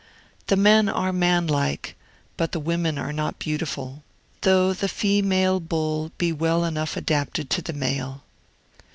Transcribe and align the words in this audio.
The 0.47 0.55
men 0.55 0.89
are 0.89 1.13
manlike, 1.13 1.95
but 2.35 2.53
the 2.53 2.59
women 2.59 2.97
are 2.97 3.13
not 3.13 3.37
beautiful, 3.37 4.01
though 4.41 4.73
the 4.73 4.87
female 4.89 5.59
Bull 5.59 6.11
be 6.17 6.31
well 6.31 6.65
enough 6.65 6.97
adapted 6.97 7.51
to 7.51 7.61
the 7.61 7.73
male. 7.73 8.23